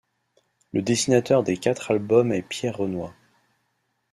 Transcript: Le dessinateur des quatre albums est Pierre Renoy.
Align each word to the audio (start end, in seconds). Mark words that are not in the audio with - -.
Le 0.73 0.81
dessinateur 0.81 1.43
des 1.43 1.57
quatre 1.57 1.91
albums 1.91 2.31
est 2.31 2.41
Pierre 2.41 2.75
Renoy. 2.77 3.11